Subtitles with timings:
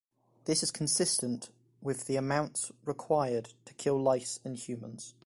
[0.45, 5.13] This is consistent with the amounts required to kill lice and humans.